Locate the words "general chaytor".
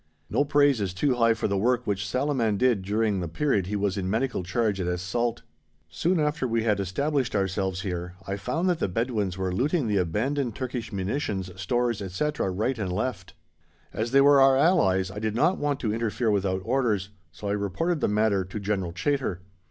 18.59-19.41